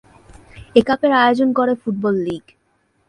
[0.77, 2.43] এই কাপের আয়োজন করে ফুটবল লীগ।